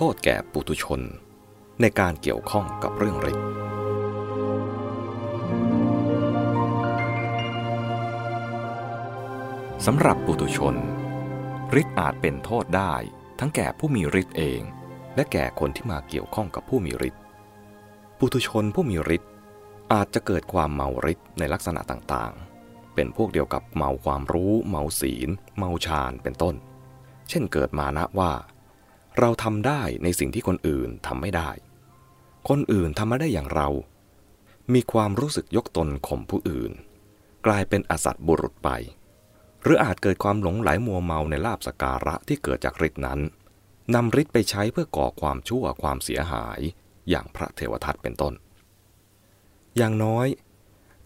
[0.00, 1.00] โทษแก่ปุถุชน
[1.80, 3.46] ในการเกี่ยวข้องกับเรื่องฤทธิ์
[9.86, 10.74] สำหรับปุถุชน
[11.80, 12.94] ฤทธิ์อาจเป็นโทษได้
[13.40, 14.60] ทั้งแก่ผู้มีฤทธิ์เอง
[15.16, 17.20] และแก่คนที่มาเกี่ยวข้องกับผู้มีฤทธิ์
[18.18, 19.30] ปุถุชนผู้มีฤทธิ์
[19.92, 26.54] อาจจะเกิดความเมาฤทธิ์ในลักษณะต่างๆ เป็นพวกเดียวกับเมาความรู้ เมาศีล เมาฌานเป็นต้น
[27.28, 28.32] เช่นเกิดมานะว่า
[29.20, 31.50] เราทำได้ในสิ่งที่คนอื่นทำไม่ได้
[32.48, 33.68] คนอื่นทำมาได้อย่างเรา
[34.74, 36.72] มีความรู้สึกยกตนข่มผู้อื่น
[37.46, 38.70] กลายเป็นอสัตบุรุษไป
[39.62, 43.20] หรืออาจเกิดความหลงไหลมัวเมาในลาบสการะที่เกิดจากฤทธินั้น
[43.94, 46.60] นำฤทธิ์ไปใช้เพื่อก่อความชั่วความเสียหาย
[47.10, 48.34] อย่างพระเทวทัตเป็นต้น
[49.76, 50.26] อย่างน้อย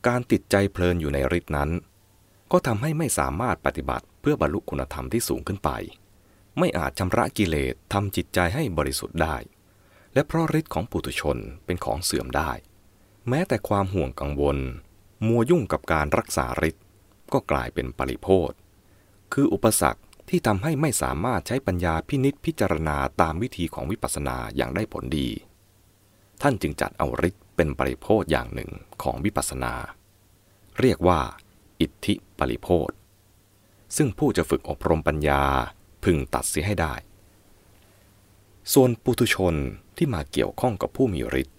[0.07, 1.71] การติดใจเพลินอยู่ในฤทธินั้น
[2.53, 5.71] ก็ทำให้ไม่สามารถปฏิบัติเพื่อบรรลุคุณธรรมที่สูงขึ้นไป
[6.59, 9.37] ไม่อาจชำระกิเลสทำจิตใจให้บริสุทธิ์ได้
[10.15, 12.51] และเพราะฤทธิ์ของปุถุชนเป็นของเสื่อมได้
[13.29, 14.59] แม้แต่ความห่วงกังวล
[15.27, 16.85] มัวยุ่งกับการรักษาฤทธิ์
[17.33, 18.53] ก็กลายเป็นปริโพธ
[19.33, 25.29] คืออุปสรรคที่ทำให้ไม่สามารถใช้ปัญญาพินิษพิจารณาตามวิธีของวิปัสสนาอย่างได้ผลดี
[26.43, 28.71] ท่านจึงจัดเอาฤทธิ์เป็นปริโพธอย่างหนึ่ง
[29.03, 29.75] ของวิปัสสนา
[30.81, 31.21] เรียกว่า
[31.81, 32.91] อิทธิปริโพธ
[33.97, 35.43] ซึ่งผู้จะฝึกอบรมปัญญา
[36.05, 36.95] พึงตัดเสียให้ได้
[38.73, 39.55] ส่วนปุถุชน
[39.97, 41.57] ที่มาเกี่ยวข้องกับผู้มีฤทธิ์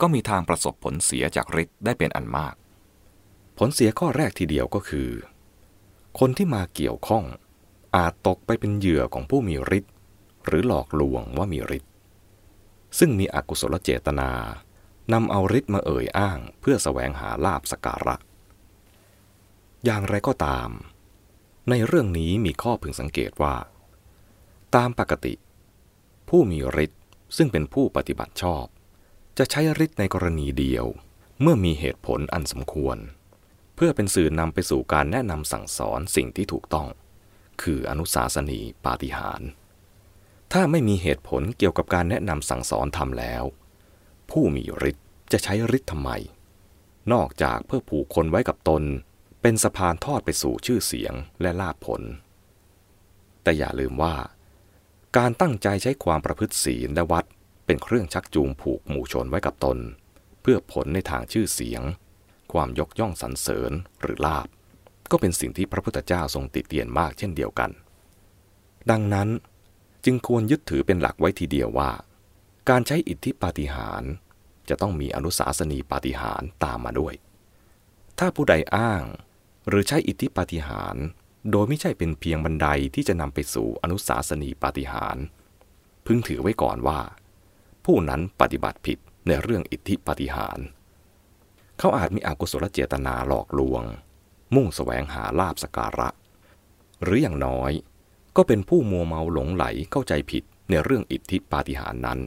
[0.00, 2.54] ก็มีทางประสบผลเสียจากฤทธิ์ได้เป็นอันมาก
[3.58, 5.10] ผลเสียข้อแรกทีเดียวก็คือ
[6.18, 7.24] คนที่มาเกี่ยวข้อง
[7.96, 9.92] อาจตกไปเป็นเหยื่อของผู้มีฤทธิ์
[10.46, 11.92] หรือหลอกลวงว่ามีฤทธิ์
[12.98, 14.30] ซึ่งมีอกุศลเจตนา
[15.12, 18.16] นำเอาฤทธิ์มาเอ่ยอ้างเพื่อสแสวงหาลาบสการะ
[19.84, 20.70] อย่างไรก็ตาม
[21.70, 23.54] ในเรื่องนี้มีข้อพึงสังเกตว่า
[24.74, 25.34] ตามปกติ
[26.28, 27.00] ผู้มีฤทธิ์
[27.36, 28.64] ซึ่งเป็นผู้ปฏิบัติชอบ
[29.38, 30.86] จะใช้ฤทธิ์ในกรณีเดียว
[31.40, 32.98] เมื่อมีเหตุผลอันสมควร
[33.74, 36.88] เพื่อเป็นสื่อนำไปสู่การแนะนำสั่งสอนสิ่งที่ถูกต้อง
[37.62, 39.42] คืออนุสาสนีปาฏิหาร
[40.52, 43.44] ถ้าไม่มีเหตุผลเกี่ยวกับการแนะนำสั่งสอนทำแล้ว
[44.30, 46.10] ผู้มีฤทธิ์จะใช้ฤทธิ์ทำไม
[47.12, 48.82] นอกจากเพื่อผูกคนไว้กับตน
[49.42, 52.02] เป็นสะพานทอดไปสู่ชื่อเสียงและลาภผล
[53.42, 54.14] แต่อย่าลืมว่า
[55.16, 57.24] การตั้งใจใช้ความประพฤติศีลและวัด
[57.66, 59.78] เป็นเครื่องชักจูงผูกหมู่ชนไว้กับตน
[60.42, 61.82] เพื่อผลในทางชื่อเสียง
[62.52, 64.48] ความยกย่องสรรเสริญหรือลาภ
[65.10, 67.70] ก็เป็นสิ่งที่พระพุทธเจ้าทรงติเตียนมากเช่นเดียวกัน
[68.90, 69.28] ดังนั้น
[70.04, 71.90] จึงควรยึดถือเป็นหลักไว้ทีเดียวว่า
[72.68, 74.10] การใช้อิทธิปาฏิหาริย์
[74.68, 77.14] จะต้องมีอนุสาสนีปาฏิหาริย์ตามมาด้วย
[78.18, 79.02] ถ้าผู้ใดอ้าง
[79.68, 81.04] หรือใช้อิทธิปาฏิหาริย์
[81.50, 85.24] โดยไม่ใช่เป็นเพียงบันไดที่จะนำไปสู่อนุสาสนีปาฏิหาริย์
[86.06, 87.00] พึงถือไว้ก่อนว่า
[87.84, 90.66] ผู้นั้นปฏิบัติผิดในเรื่องอิทธิปาฏิหาริย์
[91.78, 93.82] เขาอาจมีอกุศลเจตนาหลอกลวง
[94.54, 96.08] มุ่งแสวงหาลาบสการะ
[97.02, 97.72] หรืออย่างน้อย
[98.36, 102.18] ก็เป็นผู้มัวเมาหลงไหลเข้าใจผิดในเรื่องอิทธิปาฏิหาริย์นั้น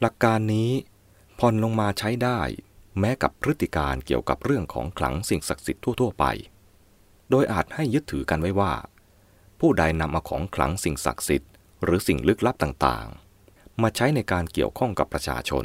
[0.00, 0.70] หลักการนี้
[1.38, 2.40] ผ่อนลงมาใช้ได้
[2.98, 6.24] แม้กับพฤติการเกี่ยวกับเรื่องของขลังสิ่งศักดิ์สิทธิ์ทั่ว ๆ ไป
[7.30, 8.72] โดยอาจให้ยึดถือกันไว้ว่า
[9.60, 11.50] ผู้ใดนำเอาของขลังสิ่งศักดิ์สิทธิ์
[11.84, 15.64] หรือสิ่งลึกลับต่างๆ มาใช้ในการเกี่ยวข้องกับประชาชน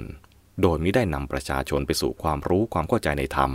[0.61, 3.51] โดยไม่ได้นำประชาชนไปสู่ความรู้ความเข้าใจในธรรม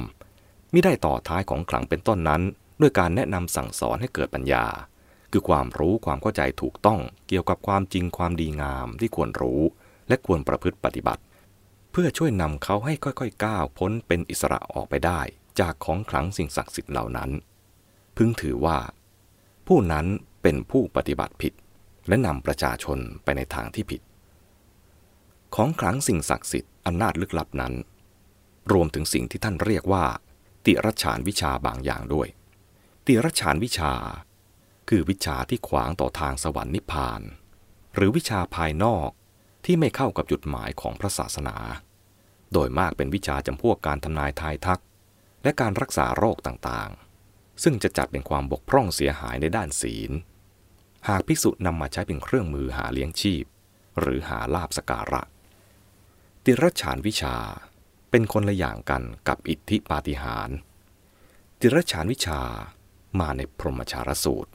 [0.72, 2.42] มิได้ต่อท้ายของขลังเป็นต้นนั้น
[2.80, 4.64] ด้วยการแนะนำสั่งสอนให้เกิดปัญญา
[5.32, 9.60] คือความรู้ความเข้าใจถูกต้องเกี่ยวกับความจริงความดีงามที่ควรรู้
[10.08, 11.22] และควรประพฤติปฏิบัติ
[11.90, 15.20] เพื่อช่วยนำเขาให้ค่อยๆก้าวพ้นเป็นอิสระออกไปได้
[15.60, 17.30] จากของขลังสิ่งศักดิ์สิทธิ์เหล่านั้น
[18.16, 18.78] พึงถือว่า
[19.66, 20.06] ผู้นั้น
[20.42, 21.52] เป็นผู้ปฏิบัติผิด
[22.08, 24.00] และนำประชาชนไปในทางที่ผิด
[25.54, 27.74] ของขลังสิ่งศักดิ์สิทธิ์อำนาจลึกลับนั้น
[28.72, 30.04] รวมถึงสิ่งที่ท่านเรียกว่า
[30.66, 32.28] ติรชานวิชาบางอย่างด้วย
[33.06, 33.92] ติรชานวิชา
[34.88, 37.20] คือวิชาที่ขวางต่อทางสวรรค์นิพพาน
[37.94, 39.10] หรือวิชาภายนอก
[39.64, 41.56] ที่ไม่เข้ากับจุดหมายของพระศาสนา
[42.52, 44.80] โดยมากเป็นวิชาจำพวกการทำนายทายทัก
[45.42, 50.10] และการรักษาโรคต่างๆ ซึ่งจะจัดเป็นความบกพร่องเสียหายในด้านศีล
[51.08, 53.44] หากภิกษุนำมาใช้เป็นเครื่องมือหาเลี้ยงชีพ
[54.00, 55.22] หรือหาลาบสการะ
[56.44, 57.36] ติรชานวิชา
[58.10, 60.56] เป็นคนละอย่างกันกับอิทธิปาฏิหาริย์
[61.60, 62.40] จิรชานวิชา
[63.20, 64.50] มาในพรหมชารสูตร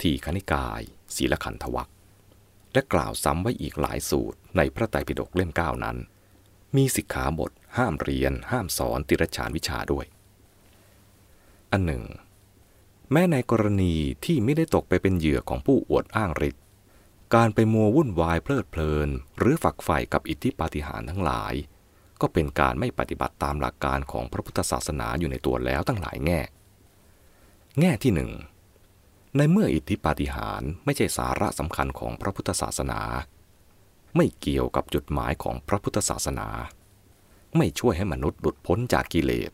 [0.00, 0.80] ที่คณิกาย
[1.14, 1.88] ศีลขันธวัค
[2.74, 5.96] และกล่าวซ้ำไว้อีกหลายสูตรในพระไตรปิฎกเล่มเก้านั้น
[6.76, 10.06] มีสิกขาบทห้ามเรียน ห้ามสอนติรชานวิชาด้วย
[11.72, 12.04] อันหนึ่ง
[13.12, 13.94] แม้ในกรณี
[14.24, 16.62] ที่ไม่ได้ตกไปเป็นเหยื่อของผู้อวดอ้างฤทธิ์
[17.34, 21.54] การไปมัววุ่นวายเพลิดเพลิน หรือฝักใฝ่กับอิทธิปาฏิหาริย์ทั้งหลาย
[22.20, 26.40] ก็เป็นการไม่ปฏิบัติตามหลักการของพระพุทธศาสนาอยู่ในตัวแล้วตั้งหลายแง่
[27.80, 28.30] แง่ที่หนึ่ง
[29.38, 33.00] ในเมื่ออิทธิปาฏิหาริย์ไม่ใช่สาระสำคัญของพระพุทธศาสนา
[34.16, 36.48] ไม่เกี่ยวกับจุดหมายของพระพุทธศาสนา
[37.56, 39.52] ไม่ช่วยให้มนุษย์หลุดพ้นจากกิเลส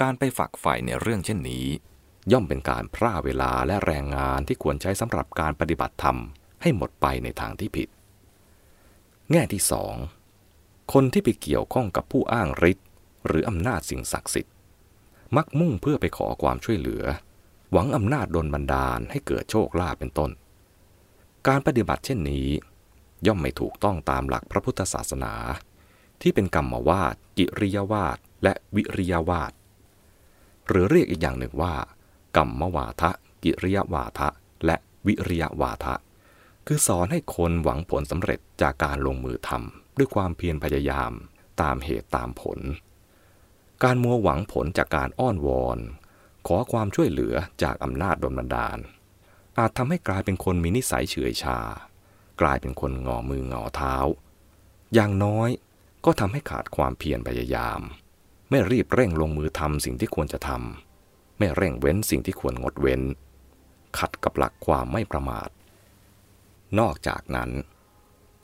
[0.00, 1.66] การไปฝักใฝ่ในเรื่องเช่นนี้
[2.32, 6.18] ย่อมเป็นการพร่าเวลาและแรงงานที่ควรใช้สำหรับการปฏิบัติธรรม
[6.62, 7.88] ให้หมดไปในทางที่ผิด
[9.30, 9.94] แง่ที่สอง
[10.92, 12.86] คนที่ไปเกี่ยวข้องกับผู้อ้างฤทธิ์
[13.26, 14.54] หรืออำนาจสิ่งศักดิ์สิทธิ์
[15.36, 17.04] มักมุ่งเพื่อไปขอความช่วยเหลือ
[17.72, 20.30] หวังอำนาจดลบันดาลให้เกิดโชคลาภเป็นต้น
[21.46, 22.48] การปฏิบัติเช่นนี้
[23.26, 25.34] ย่อมไม่ถูกต้องตามหลักพระพุทธศาสนา
[26.20, 29.52] ที่เป็นกรรมวาดกิริยาวาดและวิริยาวาด
[30.68, 31.74] หรือเรียกอีกอย่างหนึ่งว่า
[32.36, 33.10] กรรมวาทะ
[33.44, 34.28] กิริยาวาทะ
[34.66, 34.76] และ
[35.06, 35.94] วิริยาวาทะ
[36.66, 41.12] คือสอนให้คนหวังผลสำเร็จจากการลงมือทำด้วยความเพียรพยายาม
[41.60, 42.58] ตามเหตุตามผล
[43.82, 45.78] การมัวหวังผลจากการอ้อนวอน
[46.52, 48.78] ขอความช่วยเหลือจากอำนาจดลบันดาล
[49.58, 51.58] อาจทำให้กลายเป็นคนมีนิสัยเฉื่อยชา
[52.40, 53.94] กลายเป็นคนงอมืองอเท้า
[54.94, 55.48] อย่างน้อย
[56.04, 57.80] ก็ทำให้ขาดความเพียรพยายาม
[58.50, 63.02] ไม่รีบเร่งลงมือทำสิ่งที่ควรจะทำไม่เร่งเว้นสิ่งที่ควรงดเว้น
[63.98, 65.48] ขัดกับหลักความไม่ประมาท
[66.78, 67.50] นอกจากนั้น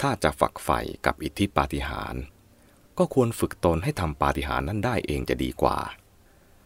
[0.00, 2.22] ถ้าจะฝักใฝ่กับอิทธิปาฏิหาริย์
[2.98, 5.78] ก็ควรฝึกตนให้ทำปาฏิหาริย์นั้นได้เองจะดีกว่า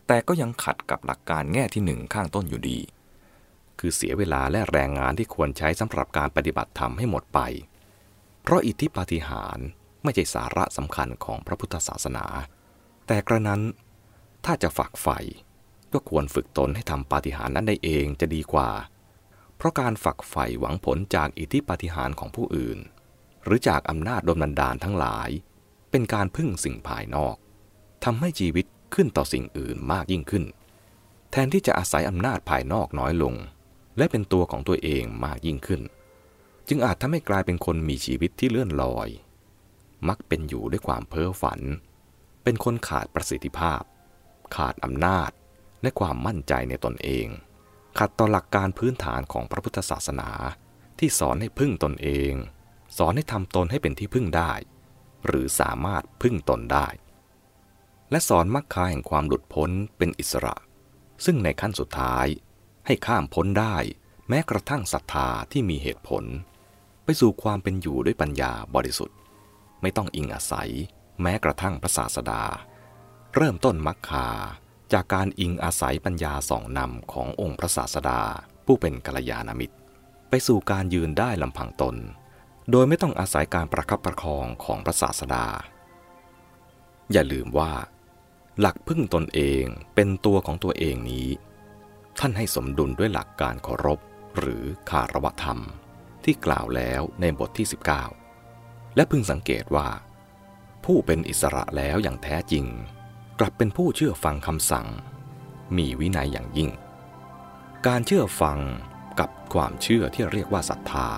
[0.09, 2.79] แต่ก็ยังขัดกับหลักการแง่ที่หนึ่งข้างต้นอยู่ดี
[3.79, 7.41] คือเสียเวลาและแรงงานที่ควรใช้สำหรับการปฏิบัติธรรมให้หมดไป
[8.43, 9.67] เพราะอิทธิปาฏิหาริย์
[10.03, 12.27] ไม่ใช่สาระสำคัญของพระพุทธศาสนา
[13.07, 13.61] แต่กระนั้น
[14.45, 15.19] ถ้าจะฝักใฝ่
[15.93, 18.71] ก็ควรฝึกตนให้ทำปาฏิหาริย์นั้นได้เองจะดีกว่า
[19.57, 22.79] เพราะการฝักใฝ่หวังผลจากอิทธิปาฏิหาริย์ของผู้อื่น
[23.45, 25.29] หรือจากอำนาจดลบันดาลทั้งหลาย
[25.91, 27.37] เป็นการพึ่งสิ่งภายนอก
[28.05, 30.44] ทำให้ชีวิต ขึ้นต่อสิ่งอื่นมากยิ่งขึ้น
[31.31, 33.35] แทนที่จะอาศัยอำนาจภายนอกน้อยลง
[33.96, 35.82] และเป็นตัวของตัวเองมากยิ่งขึ้น
[36.69, 39.08] จึงอาจทำให้กลายเป็นคนมีชีวิตที่เลื่อนลอย
[40.08, 41.61] มักเป็นอยู่ด้วยความเพ้อฝัน
[42.43, 43.82] เป็นคนขาดประสิทธิภาพ
[44.56, 45.31] ขาดอำนาจ
[45.82, 47.26] และความมั่นใจในตนเอง
[47.99, 50.31] ขัดต่อหลักการพื้นฐานของพระพุทธศาสนา
[50.99, 52.32] ที่สอนให้พึ่งตนเอง
[52.96, 54.52] สอนให้ทำตนให้เป็นที่พึ่งได้
[55.26, 56.88] หรือสามารถพึ่งตนได้
[58.11, 60.55] และสอนมรรคาแห่งความหลุดพ้นเป็นอิสระ
[61.25, 62.27] ซึ่งในขั้นสุดท้าย
[62.87, 63.77] ให้ข้ามพ้นได้
[64.29, 66.25] แม้กระทั่งศรัทธาที่มีเหตุผล
[67.05, 69.17] ไปสู่ความเป็นอยู่ด้วยปัญญาบริสุทธิ์
[69.83, 70.71] ไม่ต้องอิงอาศัย
[71.23, 72.43] แม้กระทั่งพระศาสดา
[73.35, 74.29] เริ่มต้นมรรคา
[74.93, 78.21] จากการอิงอาศัยปัญญาสองนำขององค์พระศาสดา
[78.67, 79.77] ผู้เป็นกัลยาณมิตร
[80.29, 81.97] ไปสู่การยืนได้ลำพังตน
[82.71, 85.47] โดยไม่ต้องอาศัยการประคับประคองของพระศาสดา
[87.13, 87.73] อย่าลืมว่า
[88.61, 89.65] หลักพึ่งตนเอง
[89.95, 91.29] เป็นตัวของตัวเองนี้
[92.19, 94.01] ท่านให้สมดุลด้วยหลักการเคารพ
[94.39, 95.61] หรือคารวธรรม
[96.25, 97.67] ที่กล่าวแล้วในบทที่
[98.31, 99.89] 19 และพึงสังเกตว่า
[100.85, 102.65] ผู้เป็นอิสระแล้วอย่างแท้จริง
[103.39, 104.87] กลับเป็นผู้เชื่อฟังคำสั่ง
[105.77, 106.71] มีวินัยอย่างยิ่ง
[107.87, 108.59] การเชื่อฟัง
[109.21, 111.09] กับความเชื่อที่เรียกว่าศรัทธา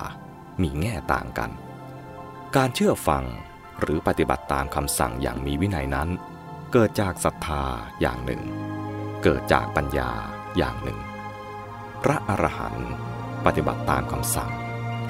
[0.61, 1.51] มีแง่ต่างกัน
[2.55, 3.23] การเชื่อฟัง
[3.79, 6.09] หรือปฏิบัติตามคำสั่งอย่างมีวินัยนั้น
[6.75, 7.63] เกิดจากศรัทธา
[8.01, 8.41] อย่างหนึ่ง
[9.23, 10.11] เกิดจากปัญญา
[10.57, 10.99] อย่างหนึ่ง
[12.03, 12.91] พระอรหันต์
[13.45, 14.51] ปฏิบัติตามคำสั่ง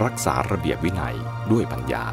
[0.03, 1.15] รักษาระเบียบวินัย
[1.51, 2.06] ด้วยปัญญา